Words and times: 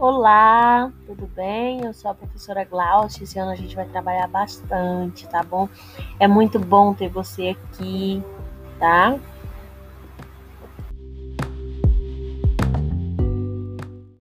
Olá, 0.00 0.90
tudo 1.06 1.26
bem? 1.26 1.84
Eu 1.84 1.92
sou 1.92 2.10
a 2.10 2.14
professora 2.14 2.64
Glaucia. 2.64 3.22
Esse 3.22 3.38
ano 3.38 3.50
a 3.50 3.54
gente 3.54 3.76
vai 3.76 3.84
trabalhar 3.84 4.26
bastante, 4.28 5.28
tá 5.28 5.42
bom? 5.42 5.68
É 6.18 6.26
muito 6.26 6.58
bom 6.58 6.94
ter 6.94 7.10
você 7.10 7.48
aqui, 7.50 8.24
tá? 8.78 9.18